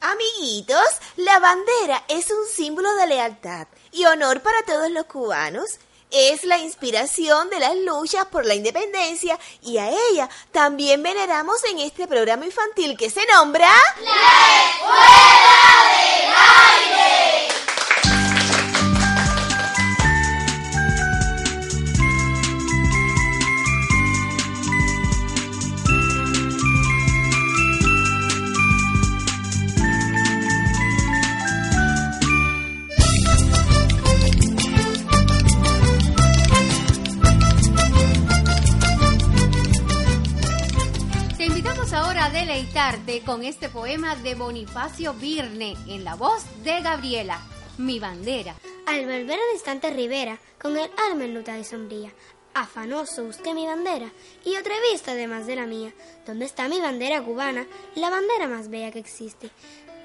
Amiguitos, 0.00 0.84
la 1.16 1.40
bandera 1.40 2.04
es 2.06 2.30
un 2.30 2.46
símbolo 2.46 2.94
de 2.94 3.08
lealtad 3.08 3.66
y 3.90 4.04
honor 4.04 4.40
para 4.42 4.62
todos 4.62 4.88
los 4.90 5.06
cubanos. 5.06 5.80
Es 6.10 6.44
la 6.44 6.58
inspiración 6.58 7.50
de 7.50 7.58
las 7.58 7.76
luchas 7.76 8.26
por 8.26 8.46
la 8.46 8.54
independencia 8.54 9.38
y 9.60 9.78
a 9.78 9.90
ella 9.90 10.30
también 10.52 11.02
veneramos 11.02 11.64
en 11.64 11.80
este 11.80 12.06
programa 12.06 12.46
infantil 12.46 12.96
que 12.96 13.10
se 13.10 13.26
nombra... 13.26 13.68
Te 13.96 14.04
con 43.24 43.44
este 43.44 43.68
poema 43.68 44.16
de 44.16 44.34
Bonifacio 44.34 45.14
Virne 45.14 45.76
en 45.86 46.04
la 46.04 46.14
voz 46.14 46.44
de 46.62 46.80
Gabriela, 46.80 47.40
Mi 47.78 47.98
bandera. 47.98 48.54
Al 48.86 49.04
volver 49.04 49.38
al 49.38 49.54
instante 49.54 49.90
Rivera, 49.90 50.38
con 50.60 50.76
el 50.76 50.90
alma 51.08 51.24
enlutada 51.24 51.58
y 51.58 51.64
sombría, 51.64 52.12
afanoso 52.54 53.24
busqué 53.24 53.54
mi 53.54 53.66
bandera 53.66 54.10
y 54.44 54.56
otra 54.56 54.74
he 54.76 54.92
visto 54.92 55.10
además 55.10 55.46
de 55.46 55.56
la 55.56 55.66
mía. 55.66 55.92
¿Dónde 56.26 56.44
está 56.44 56.68
mi 56.68 56.80
bandera 56.80 57.22
cubana, 57.22 57.66
la 57.94 58.10
bandera 58.10 58.48
más 58.48 58.68
bella 58.68 58.90
que 58.90 58.98
existe? 58.98 59.50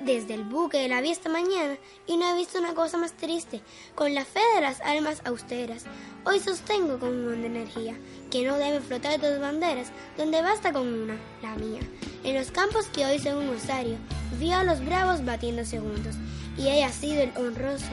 Desde 0.01 0.33
el 0.33 0.43
buque 0.43 0.87
la 0.87 1.01
vi 1.01 1.11
esta 1.11 1.29
mañana 1.29 1.77
y 2.07 2.17
no 2.17 2.29
he 2.29 2.37
visto 2.37 2.59
una 2.59 2.73
cosa 2.73 2.97
más 2.97 3.13
triste. 3.13 3.61
Con 3.95 4.13
la 4.13 4.25
fe 4.25 4.41
de 4.55 4.61
las 4.61 4.81
almas 4.81 5.21
austeras, 5.25 5.85
hoy 6.25 6.39
sostengo 6.39 6.99
con 6.99 7.09
un 7.09 7.41
de 7.41 7.47
energía 7.47 7.97
que 8.33 8.43
no 8.43 8.57
debe 8.57 8.79
flotar 8.79 9.21
dos 9.21 9.39
banderas, 9.39 9.91
donde 10.17 10.41
basta 10.41 10.73
con 10.73 10.87
una, 10.87 11.15
la 11.43 11.53
mía. 11.53 11.81
En 12.23 12.33
los 12.33 12.49
campos 12.49 12.87
que 12.87 13.05
hoy 13.05 13.19
son 13.19 13.37
un 13.37 13.53
rosario, 13.53 13.95
vio 14.39 14.55
a 14.55 14.63
los 14.63 14.83
bravos 14.83 15.23
batiéndose 15.23 15.79
juntos, 15.79 16.15
y 16.57 16.67
ella 16.67 16.87
ha 16.87 16.91
sido 16.91 17.21
el 17.21 17.31
honroso 17.37 17.91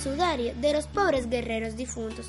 sudario 0.00 0.54
de 0.60 0.72
los 0.72 0.86
pobres 0.86 1.28
guerreros 1.28 1.74
difuntos. 1.74 2.26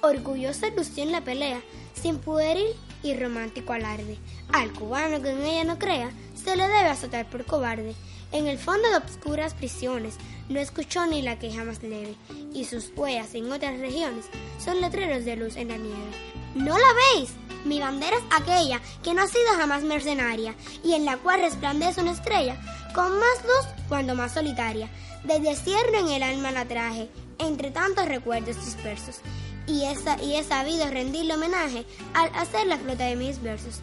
Orgullosa 0.00 0.70
lució 0.70 1.02
en 1.02 1.12
la 1.12 1.20
pelea, 1.20 1.60
sin 1.92 2.16
pueril 2.16 2.68
y 3.02 3.14
romántico 3.14 3.74
alarde. 3.74 4.16
Al 4.54 4.72
cubano 4.72 5.20
que 5.20 5.32
en 5.32 5.44
ella 5.44 5.64
no 5.64 5.78
crea, 5.78 6.10
se 6.34 6.56
le 6.56 6.62
debe 6.62 6.88
azotar 6.88 7.28
por 7.28 7.44
cobarde. 7.44 7.94
En 8.36 8.48
el 8.48 8.58
fondo 8.58 8.86
de 8.90 8.96
obscuras 8.96 9.54
prisiones, 9.54 10.16
no 10.50 10.60
escuchó 10.60 11.06
ni 11.06 11.22
la 11.22 11.38
queja 11.38 11.64
más 11.64 11.82
leve, 11.82 12.14
y 12.52 12.66
sus 12.66 12.92
huellas 12.94 13.34
en 13.34 13.50
otras 13.50 13.80
regiones 13.80 14.26
son 14.62 14.82
letreros 14.82 15.24
de 15.24 15.36
luz 15.36 15.56
en 15.56 15.68
la 15.68 15.78
nieve. 15.78 16.10
¿No 16.54 16.76
la 16.76 16.88
veis? 17.14 17.30
Mi 17.64 17.80
bandera 17.80 18.14
es 18.14 18.24
aquella 18.30 18.82
que 19.02 19.14
no 19.14 19.22
ha 19.22 19.26
sido 19.26 19.48
jamás 19.56 19.84
mercenaria, 19.84 20.54
y 20.84 20.92
en 20.92 21.06
la 21.06 21.16
cual 21.16 21.40
resplandece 21.40 22.02
una 22.02 22.10
estrella, 22.10 22.60
con 22.94 23.10
más 23.10 23.42
luz 23.42 23.72
cuando 23.88 24.14
más 24.14 24.34
solitaria. 24.34 24.90
Desde 25.24 25.56
cierre 25.56 26.00
en 26.00 26.08
el 26.08 26.22
alma 26.22 26.50
la 26.50 26.66
traje, 26.66 27.08
entre 27.38 27.70
tantos 27.70 28.04
recuerdos 28.04 28.62
dispersos, 28.62 29.20
y, 29.66 29.84
esa, 29.84 30.22
y 30.22 30.34
he 30.34 30.44
sabido 30.44 30.90
rendirle 30.90 31.36
homenaje 31.36 31.86
al 32.12 32.30
hacer 32.34 32.66
la 32.66 32.76
flota 32.76 33.04
de 33.04 33.16
mis 33.16 33.40
versos. 33.40 33.80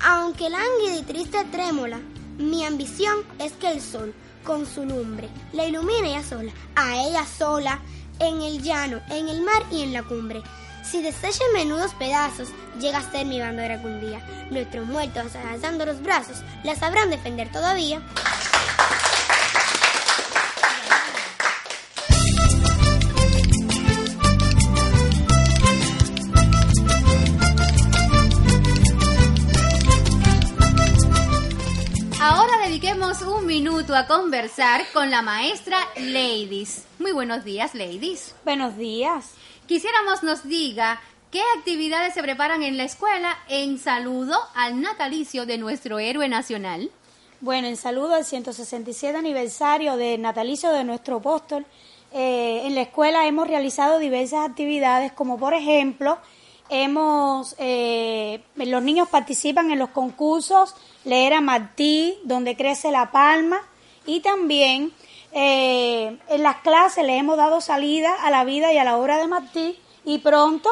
Aunque 0.00 0.50
lánguida 0.50 0.98
y 0.98 1.02
triste 1.02 1.42
trémola, 1.50 2.02
mi 2.38 2.64
ambición 2.64 3.16
es 3.38 3.52
que 3.52 3.70
el 3.70 3.80
sol, 3.80 4.14
con 4.44 4.66
su 4.66 4.84
lumbre, 4.84 5.28
la 5.52 5.64
ilumine 5.64 6.10
ella 6.10 6.22
sola, 6.22 6.52
a 6.74 6.96
ella 6.96 7.26
sola, 7.26 7.80
en 8.18 8.42
el 8.42 8.62
llano, 8.62 9.00
en 9.10 9.28
el 9.28 9.42
mar 9.42 9.62
y 9.70 9.82
en 9.82 9.92
la 9.92 10.02
cumbre. 10.02 10.42
Si 10.84 11.02
desecha 11.02 11.44
en 11.48 11.52
menudos 11.52 11.94
pedazos, 11.94 12.48
llega 12.78 12.98
a 12.98 13.10
ser 13.10 13.26
mi 13.26 13.40
bandera 13.40 13.74
algún 13.74 14.00
día. 14.00 14.24
Nuestros 14.50 14.86
muertos, 14.86 15.34
alzando 15.34 15.84
los 15.84 16.00
brazos, 16.00 16.42
la 16.62 16.76
sabrán 16.76 17.10
defender 17.10 17.50
todavía. 17.50 18.00
A 33.94 34.06
conversar 34.08 34.82
con 34.92 35.10
la 35.10 35.22
maestra 35.22 35.76
Ladies. 35.96 36.84
Muy 36.98 37.12
buenos 37.12 37.44
días, 37.44 37.74
Ladies. 37.74 38.34
Buenos 38.44 38.76
días. 38.76 39.34
Quisiéramos 39.66 40.24
nos 40.24 40.42
diga 40.42 41.00
qué 41.30 41.40
actividades 41.56 42.12
se 42.12 42.22
preparan 42.22 42.64
en 42.64 42.78
la 42.78 42.82
escuela 42.82 43.38
en 43.48 43.78
saludo 43.78 44.36
al 44.56 44.80
natalicio 44.80 45.46
de 45.46 45.58
nuestro 45.58 46.00
héroe 46.00 46.28
nacional. 46.28 46.90
Bueno, 47.40 47.68
en 47.68 47.76
saludo 47.76 48.14
al 48.14 48.24
167 48.24 49.16
aniversario 49.16 49.96
del 49.96 50.20
natalicio 50.20 50.72
de 50.72 50.82
nuestro 50.82 51.18
apóstol, 51.18 51.64
eh, 52.12 52.62
en 52.64 52.74
la 52.74 52.82
escuela 52.82 53.26
hemos 53.26 53.46
realizado 53.46 54.00
diversas 54.00 54.50
actividades, 54.50 55.12
como 55.12 55.38
por 55.38 55.54
ejemplo, 55.54 56.18
hemos 56.70 57.54
eh, 57.58 58.42
los 58.56 58.82
niños 58.82 59.08
participan 59.08 59.70
en 59.70 59.78
los 59.78 59.90
concursos 59.90 60.74
Leer 61.04 61.34
a 61.34 61.40
Martí, 61.40 62.18
donde 62.24 62.56
crece 62.56 62.90
la 62.90 63.12
palma, 63.12 63.60
y 64.06 64.20
también 64.20 64.92
eh, 65.32 66.16
en 66.28 66.42
las 66.42 66.56
clases 66.56 67.04
le 67.04 67.18
hemos 67.18 67.36
dado 67.36 67.60
salida 67.60 68.14
a 68.22 68.30
la 68.30 68.44
vida 68.44 68.72
y 68.72 68.78
a 68.78 68.84
la 68.84 68.96
obra 68.96 69.18
de 69.18 69.26
Martí, 69.26 69.78
y 70.04 70.18
pronto, 70.18 70.70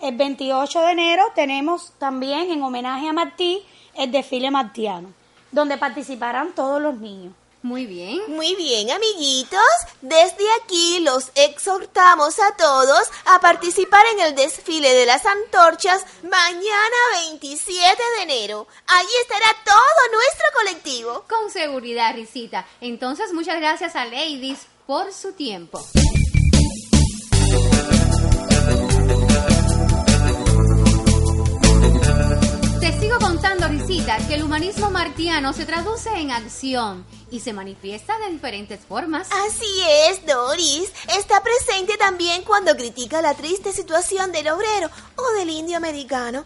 el 0.00 0.16
28 0.16 0.80
de 0.80 0.92
enero, 0.92 1.24
tenemos 1.34 1.92
también 1.98 2.50
en 2.50 2.62
homenaje 2.62 3.08
a 3.08 3.12
Martí 3.12 3.62
el 3.94 4.12
desfile 4.12 4.50
martiano, 4.50 5.12
donde 5.50 5.76
participarán 5.76 6.54
todos 6.54 6.80
los 6.80 6.96
niños. 6.98 7.32
Muy 7.62 7.86
bien. 7.86 8.20
Muy 8.28 8.54
bien, 8.54 8.90
amiguitos. 8.90 9.60
Desde 10.00 10.44
aquí 10.62 11.00
los 11.00 11.32
exhortamos 11.34 12.38
a 12.38 12.54
todos 12.56 13.10
a 13.24 13.40
participar 13.40 14.04
en 14.12 14.20
el 14.20 14.36
desfile 14.36 14.94
de 14.94 15.04
las 15.04 15.26
antorchas 15.26 16.04
mañana 16.22 16.96
27 17.22 18.02
de 18.16 18.22
enero. 18.22 18.68
Allí 18.86 19.08
estará 19.22 19.46
todo 19.64 20.12
nuestro 20.12 20.46
colectivo. 20.54 21.24
Con 21.28 21.50
seguridad, 21.50 22.14
Risita. 22.14 22.66
Entonces, 22.80 23.32
muchas 23.32 23.56
gracias 23.56 23.96
a 23.96 24.04
Ladies 24.04 24.60
por 24.86 25.12
su 25.12 25.32
tiempo. 25.32 25.84
Te 32.80 33.00
sigo 33.00 33.18
contando, 33.18 33.66
Risita, 33.66 34.18
que 34.28 34.34
el 34.34 34.44
humanismo 34.44 34.90
martiano 34.90 35.52
se 35.52 35.66
traduce 35.66 36.10
en 36.10 36.30
acción 36.30 37.04
y 37.30 37.40
se 37.40 37.52
manifiesta 37.52 38.18
de 38.18 38.30
diferentes 38.30 38.80
formas. 38.80 39.28
Así 39.30 39.82
es, 40.08 40.24
Doris. 40.26 40.92
Está 41.18 41.42
presente 41.42 41.96
también 41.96 42.42
cuando 42.42 42.76
critica 42.76 43.22
la 43.22 43.34
triste 43.34 43.72
situación 43.72 44.32
del 44.32 44.48
obrero 44.48 44.90
o 45.16 45.32
del 45.38 45.50
indio 45.50 45.76
americano. 45.76 46.44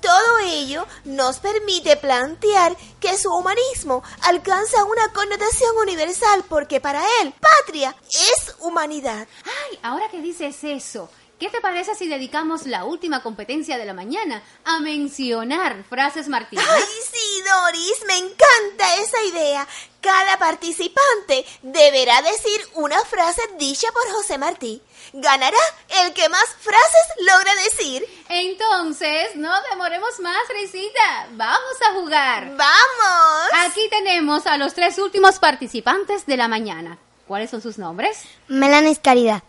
Todo 0.00 0.38
ello 0.46 0.86
nos 1.04 1.38
permite 1.40 1.96
plantear 1.96 2.74
que 3.00 3.18
su 3.18 3.30
humanismo 3.34 4.02
alcanza 4.22 4.84
una 4.84 5.12
connotación 5.12 5.76
universal 5.82 6.42
porque 6.48 6.80
para 6.80 7.02
él 7.20 7.34
patria 7.38 7.94
es 8.10 8.54
humanidad. 8.60 9.28
Ay, 9.44 9.78
ahora 9.82 10.08
que 10.10 10.22
dices 10.22 10.56
eso, 10.62 11.10
¿qué 11.40 11.48
te 11.48 11.60
parece 11.62 11.94
si 11.94 12.06
dedicamos 12.06 12.66
la 12.66 12.84
última 12.84 13.22
competencia 13.22 13.78
de 13.78 13.86
la 13.86 13.94
mañana 13.94 14.42
a 14.64 14.78
mencionar 14.78 15.82
frases 15.88 16.28
martianas? 16.28 16.68
Ay, 16.70 16.82
sí, 17.10 17.42
Doris, 17.42 18.04
me 18.06 18.18
encanta 18.18 18.96
esa 18.96 19.22
idea. 19.24 19.66
Cada 20.02 20.38
participante 20.38 21.44
deberá 21.62 22.20
decir 22.22 22.60
una 22.74 23.00
frase 23.04 23.40
dicha 23.58 23.88
por 23.92 24.12
José 24.12 24.36
Martí. 24.36 24.82
Ganará 25.14 25.56
el 26.02 26.12
que 26.12 26.28
más 26.28 26.44
frases 26.60 27.26
logre 27.26 27.50
decir. 27.64 28.06
Entonces, 28.28 29.34
no 29.36 29.50
demoremos 29.70 30.20
más, 30.20 30.40
Risita. 30.50 31.28
Vamos 31.32 31.76
a 31.88 31.94
jugar. 31.94 32.54
¡Vamos! 32.54 33.50
Aquí 33.66 33.88
tenemos 33.88 34.46
a 34.46 34.58
los 34.58 34.74
tres 34.74 34.98
últimos 34.98 35.38
participantes 35.38 36.26
de 36.26 36.36
la 36.36 36.48
mañana. 36.48 36.98
¿Cuáles 37.26 37.50
son 37.50 37.62
sus 37.62 37.78
nombres? 37.78 38.24
Melanie 38.48 38.96
Caridad. 38.96 39.42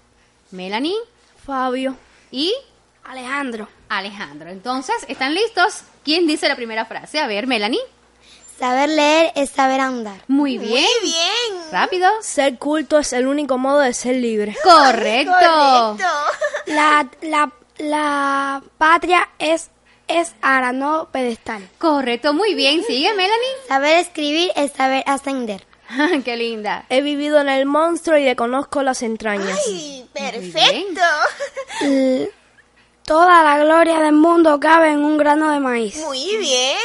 Melanie 0.52 0.98
Fabio. 1.46 1.96
y 2.32 2.54
Alejandro. 3.04 3.68
Alejandro. 3.90 4.50
Entonces, 4.50 4.96
¿están 5.08 5.34
listos? 5.34 5.82
¿Quién 6.04 6.28
dice 6.28 6.48
la 6.48 6.56
primera 6.56 6.86
frase? 6.86 7.20
A 7.20 7.28
ver, 7.28 7.48
Melanie. 7.48 7.80
Saber 8.60 8.90
leer 8.90 9.32
es 9.36 9.50
saber 9.50 9.80
andar. 9.82 10.22
Muy 10.28 10.58
bien. 10.60 10.72
Muy 11.02 11.10
bien. 11.12 11.72
Rápido. 11.72 12.08
Ser 12.22 12.58
culto 12.60 13.00
es 13.00 13.12
el 13.14 13.26
único 13.28 13.58
modo 13.58 13.80
de 13.80 13.94
ser 13.94 14.16
libre. 14.18 14.56
Correcto. 14.64 15.34
Correcto. 15.34 16.08
La, 16.68 17.10
la, 17.22 17.52
la 17.80 18.62
patria 18.78 19.28
es, 19.40 19.72
es 20.08 20.34
ara, 20.44 20.72
no 20.74 21.10
pedestal. 21.12 21.68
Correcto, 21.80 22.34
muy 22.34 22.54
bien. 22.54 22.84
Sigue, 22.86 23.10
Melanie. 23.14 23.50
Saber 23.68 23.98
escribir 23.98 24.52
es 24.56 24.72
saber 24.74 25.04
ascender. 25.08 25.66
Qué 26.26 26.38
linda. 26.38 26.86
He 26.90 27.02
vivido 27.02 27.40
en 27.40 27.50
el 27.50 27.66
monstruo 27.66 28.18
y 28.18 28.26
le 28.26 28.36
conozco 28.36 28.84
las 28.84 29.02
entrañas. 29.02 29.60
Ay, 29.68 30.06
perfecto. 30.14 31.02
Toda 33.06 33.44
la 33.44 33.58
gloria 33.64 34.00
del 34.00 34.14
mundo 34.14 34.60
cabe 34.60 34.92
en 34.92 35.04
un 35.04 35.18
grano 35.18 35.52
de 35.52 35.60
maíz. 35.60 35.98
Muy 36.06 36.38
bien. 36.38 36.78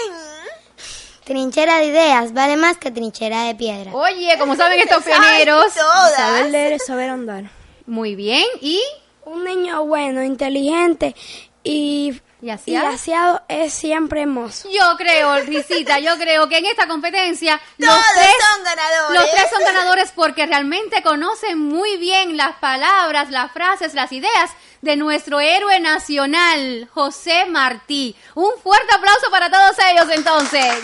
Trinchera 1.25 1.79
de 1.79 1.87
ideas 1.87 2.33
vale 2.33 2.57
más 2.57 2.79
que 2.79 2.91
trinchera 2.91 3.45
de 3.45 3.55
piedra. 3.55 3.93
Oye, 3.93 4.39
como 4.39 4.55
saben 4.55 4.81
estos 4.81 5.03
pioneros. 5.05 5.75
todas. 5.75 6.15
Saber 6.15 6.51
leer 6.51 6.73
es 6.75 6.87
saber 6.87 7.11
andar. 7.11 7.51
Muy 7.87 8.15
bien. 8.15 8.45
¿Y? 8.61 8.81
Un 9.25 9.45
niño 9.45 9.85
bueno, 9.85 10.23
inteligente 10.23 11.17
y, 11.65 12.21
¿Y 12.43 12.51
aseado? 12.51 12.89
aseado 12.89 13.43
es 13.49 13.73
siempre 13.73 14.23
hermoso. 14.23 14.69
Yo 14.71 14.97
creo, 14.99 15.39
Risita, 15.41 15.99
yo 15.99 16.17
creo 16.19 16.49
que 16.49 16.59
en 16.59 16.67
esta 16.67 16.87
competencia 16.87 17.59
los 17.79 17.89
Todos 17.89 18.05
tres, 18.15 18.33
son 18.55 18.65
ganadores. 18.65 19.21
los 19.21 19.31
tres 19.31 19.47
son 19.51 19.65
ganadores 19.65 20.13
porque 20.15 20.47
realmente 20.47 21.03
conocen 21.03 21.59
muy 21.59 21.97
bien 21.97 22.37
las 22.37 22.57
palabras, 22.57 23.31
las 23.31 23.51
frases, 23.53 23.95
las 23.95 24.13
ideas 24.13 24.51
de 24.83 24.97
nuestro 24.97 25.41
héroe 25.41 25.81
nacional, 25.81 26.89
José 26.93 27.47
Martí. 27.47 28.15
Un 28.35 28.53
fuerte 28.63 28.95
aplauso 28.95 29.31
para 29.31 29.51
todos 29.51 29.77
ellos 29.91 30.07
entonces. 30.13 30.75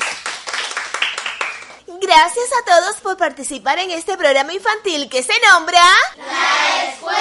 Gracias 2.01 2.47
a 2.61 2.65
todos 2.65 2.97
por 2.97 3.17
participar 3.17 3.79
en 3.79 3.91
este 3.93 4.17
programa 4.17 4.53
infantil 4.53 5.09
que 5.09 5.23
se 5.23 5.35
nombra... 5.53 5.81
Sigue 6.99 7.21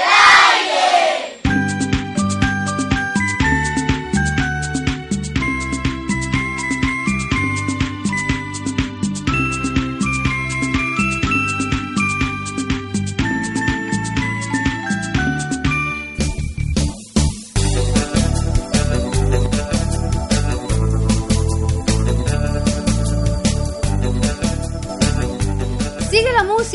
la 0.00 0.15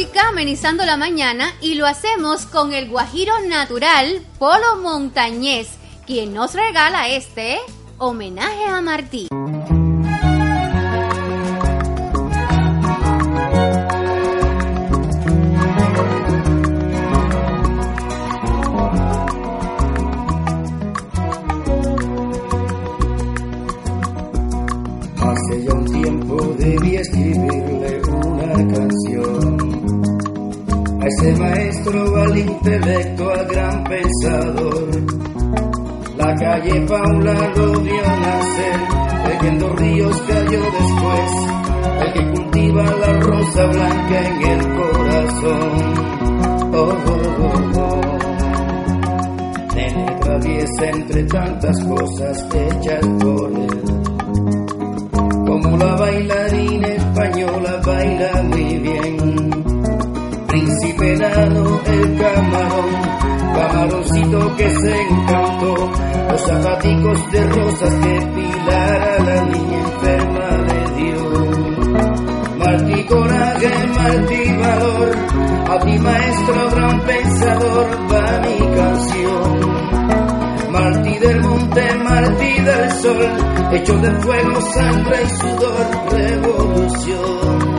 música 0.01 0.29
amenizando 0.29 0.83
la 0.83 0.97
mañana 0.97 1.53
y 1.61 1.75
lo 1.75 1.85
hacemos 1.85 2.47
con 2.47 2.73
el 2.73 2.89
guajiro 2.89 3.33
natural 3.47 4.25
Polo 4.39 4.77
Montañés, 4.81 5.77
quien 6.07 6.33
nos 6.33 6.55
regala 6.55 7.07
este 7.07 7.59
homenaje 7.99 8.65
a 8.65 8.81
Martí. 8.81 9.27
Tantas 51.61 51.83
cosas 51.83 52.45
hechas 52.55 53.05
por 53.21 53.51
él 53.51 53.81
como 55.45 55.77
la 55.77 55.95
bailarina 55.95 56.87
española 56.87 57.81
baila 57.85 58.43
muy 58.43 58.77
bien. 58.79 59.17
Príncipe 60.47 61.13
enano, 61.13 61.79
el 61.85 62.17
camarón, 62.17 62.89
camaroncito 63.53 64.55
que 64.57 64.69
se 64.69 65.01
encantó, 65.01 65.91
los 66.29 66.41
zapaticos 66.41 67.31
de 67.31 67.49
rosas 67.49 67.93
que 67.95 68.21
Pilar 68.35 69.01
a 69.01 69.23
la 69.23 69.43
niña 69.43 69.79
enferma 69.79 70.57
le 70.67 71.03
dio. 71.03 71.21
Martí 72.57 73.03
coraje, 73.03 73.69
Martí 73.95 74.57
valor, 74.57 75.15
a 75.69 75.79
ti 75.85 75.99
maestro 75.99 76.69
gran 76.71 77.01
pensador 77.01 78.00
Martí 82.21 82.61
del 82.61 82.91
sol, 83.01 83.73
hecho 83.73 83.97
de 83.97 84.11
fuego, 84.21 84.61
sangre 84.73 85.23
y 85.23 85.29
sudor, 85.39 86.11
revolución. 86.11 87.70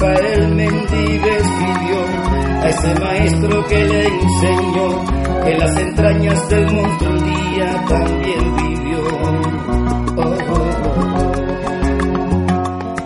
Rafael 0.00 0.54
Mendive 0.54 1.38
escribió, 1.38 1.98
a 2.62 2.68
ese 2.68 2.94
maestro 3.00 3.66
que 3.66 3.84
le 3.84 4.06
enseñó 4.06 5.04
que 5.44 5.58
las 5.58 5.76
entrañas 5.76 6.48
del 6.48 6.72
monte 6.72 7.08
un 7.08 7.18
día 7.18 7.84
también 7.88 8.56
vivió. 8.56 9.00
Oh, 10.16 10.22
oh, 10.22 10.36
oh, 10.54 10.66
oh. 10.68 11.28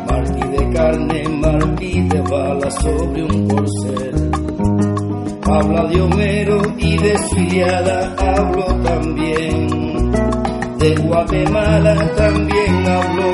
Martí 0.07 0.42
de 0.48 0.70
carne, 0.74 1.28
Martí 1.31 2.09
de 2.09 2.20
bala 2.20 2.70
sobre 2.70 3.22
un 3.24 3.48
corcel. 3.48 4.31
Habla 5.44 5.85
de 5.87 6.00
Homero 6.02 6.61
y 6.76 6.98
de 6.98 7.18
su 7.26 7.37
Iliada 7.38 8.14
hablo 8.18 8.66
también. 8.83 9.82
De 10.83 10.97
Guatemala 10.97 11.95
también 12.16 12.88
habló, 12.88 13.33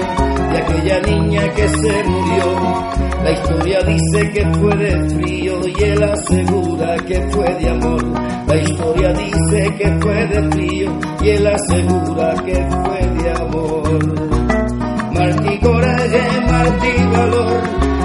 de 0.50 0.58
aquella 0.58 1.00
niña 1.00 1.50
que 1.54 1.66
se 1.66 2.04
murió. 2.04 2.44
La 3.24 3.30
historia 3.30 3.78
dice 3.84 4.30
que 4.34 4.46
fue 4.52 4.76
de 4.76 5.08
frío 5.08 5.60
y 5.66 5.82
él 5.82 6.02
asegura 6.02 6.96
que 7.06 7.22
fue 7.30 7.54
de 7.54 7.70
amor. 7.70 8.04
La 8.46 8.54
historia 8.54 9.12
dice 9.14 9.74
que 9.78 9.98
fue 9.98 10.26
de 10.26 10.50
frío 10.50 10.98
y 11.22 11.28
él 11.30 11.46
asegura 11.46 12.34
que 12.44 12.54
fue 12.54 13.22
de 13.22 13.30
amor. 13.30 14.14
Martí 15.14 15.58
coraje, 15.60 16.40
Martí 16.50 17.04
valor, 17.12 17.62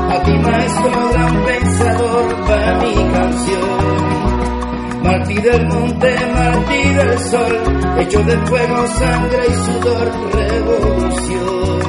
a 0.10 0.24
ti 0.24 0.32
maestro 0.40 1.10
gran 1.12 1.44
pensador 1.44 2.50
va 2.50 2.80
mi 2.80 2.96
canción. 3.12 4.23
Martí 5.04 5.36
del 5.36 5.68
monte, 5.68 6.16
Martí 6.34 6.90
del 6.94 7.20
sol, 7.20 7.54
hecho 8.00 8.24
de 8.24 8.38
fuego, 8.48 8.88
sangre 8.88 9.40
y 9.48 9.54
sudor, 9.66 10.12
revolución. 10.34 11.80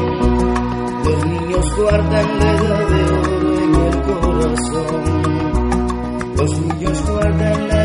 Los 1.04 1.26
niños 1.26 1.76
guardan 1.76 2.38
la 2.38 2.50
edad 2.56 2.88
de 2.88 3.04
oro 3.04 3.58
en 3.62 3.74
el 3.74 4.02
corazón. 4.02 5.02
Los 6.36 6.60
niños 6.60 7.10
guardan 7.10 7.68
la 7.68 7.83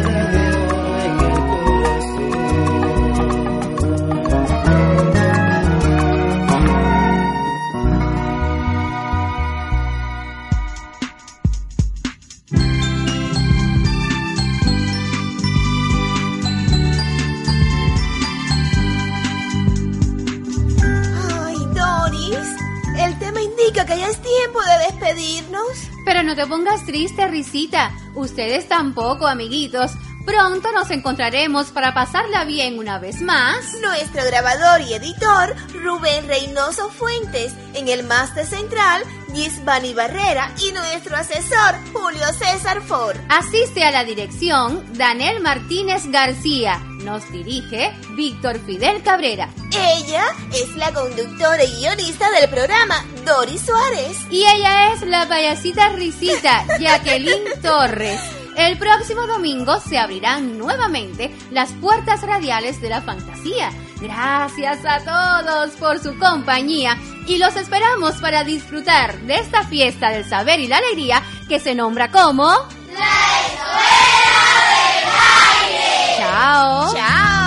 pongas 26.50 26.86
triste, 26.86 27.28
Risita. 27.28 27.92
Ustedes 28.16 28.68
tampoco, 28.68 29.28
amiguitos. 29.28 29.92
Pronto 30.26 30.72
nos 30.74 30.92
encontraremos 30.92 31.68
para 31.68 31.94
pasarla 31.94 32.44
bien 32.44 32.78
una 32.78 33.00
vez 33.00 33.22
más. 33.22 33.80
Nuestro 33.82 34.24
grabador 34.26 34.82
y 34.82 34.94
editor, 34.94 35.56
Rubén 35.74 36.28
Reynoso 36.28 36.90
Fuentes, 36.90 37.54
en 37.74 37.88
el 37.88 38.04
máster 38.04 38.46
central, 38.46 39.04
Gisbani 39.34 39.94
Barrera 39.94 40.54
y 40.62 40.72
nuestro 40.72 41.16
asesor, 41.16 41.76
Julio 41.94 42.26
César 42.34 42.82
Ford. 42.82 43.18
Asiste 43.30 43.84
a 43.84 43.92
la 43.92 44.04
dirección 44.04 44.84
Daniel 44.94 45.42
Martínez 45.42 46.04
García. 46.08 46.80
Nos 47.04 47.32
dirige 47.32 47.94
Víctor 48.16 48.60
Fidel 48.60 49.02
Cabrera. 49.04 49.50
Ella 49.72 50.26
es 50.54 50.76
la 50.76 50.94
conductora 50.94 51.64
y 51.64 51.80
guionista 51.80 52.30
del 52.32 52.50
programa, 52.50 53.06
Doris 53.26 53.62
Suárez. 53.62 54.18
Y 54.30 54.44
ella 54.46 54.94
es 54.94 55.02
la 55.04 55.28
payasita 55.28 55.90
risita, 55.90 56.66
Jacqueline 56.80 57.62
Torres. 57.62 58.20
El 58.58 58.78
próximo 58.78 59.26
domingo 59.26 59.80
se 59.80 59.98
abrirán 59.98 60.58
nuevamente 60.58 61.34
las 61.52 61.72
puertas 61.74 62.24
radiales 62.24 62.82
de 62.82 62.90
la 62.90 63.02
fantasía. 63.02 63.72
Gracias 64.02 64.80
a 64.86 65.00
todos 65.00 65.72
por 65.76 66.00
su 66.00 66.18
compañía 66.20 66.98
y 67.30 67.38
los 67.38 67.56
esperamos 67.56 68.16
para 68.16 68.44
disfrutar 68.44 69.20
de 69.20 69.36
esta 69.36 69.64
fiesta 69.64 70.10
del 70.10 70.26
saber 70.26 70.60
y 70.60 70.68
la 70.68 70.78
alegría 70.78 71.22
que 71.48 71.60
se 71.60 71.76
nombra 71.76 72.10
como... 72.10 72.48
La 72.48 73.30
Escuela 73.46 74.66
del 74.96 75.70
Aire. 75.70 76.18
Chao. 76.18 76.94
Chao. 76.96 77.39